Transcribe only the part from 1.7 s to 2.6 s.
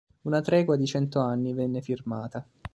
firmata.